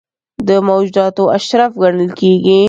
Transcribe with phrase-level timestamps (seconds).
[0.47, 2.57] د موجوداتو اشرف ګڼل کېږي.